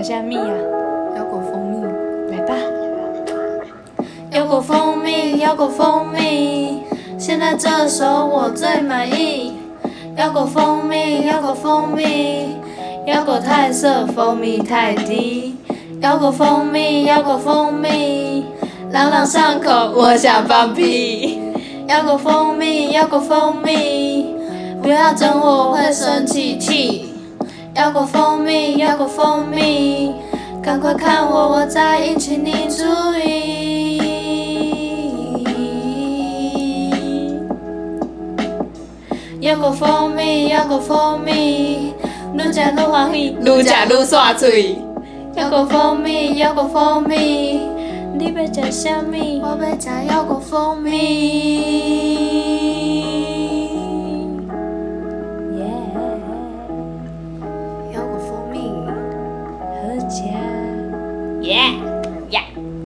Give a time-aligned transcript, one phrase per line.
[0.00, 0.44] 吃虾米呀？
[1.14, 2.54] 腰果蜂蜜，来吧。
[4.32, 6.80] 腰果蜂蜜，腰果蜂蜜，
[7.18, 9.58] 现在这首我最满意。
[10.16, 12.56] 腰果蜂蜜，腰果蜂蜜，
[13.04, 15.56] 腰果太涩，蜂蜜太低。
[16.00, 18.46] 腰果蜂蜜，腰果蜂蜜，
[18.92, 21.38] 朗朗上口，我想放屁。
[21.88, 24.34] 腰果蜂蜜，腰果蜂蜜，
[24.82, 27.09] 不要整我，我会生气气。
[27.80, 30.12] 腰果蜂蜜，要过蜂蜜，
[30.62, 32.84] 赶快看我，我在引起你注
[33.18, 33.98] 意。
[39.40, 41.94] 要过蜂蜜，要过蜂蜜，
[42.34, 44.76] 愈食愈欢喜，愈食愈刷嘴。
[45.34, 47.62] 要过蜂蜜，要过蜂蜜，
[48.12, 49.40] 你要食啥物？
[49.40, 51.99] 我要食要过蜂蜜。
[61.50, 61.89] yeah.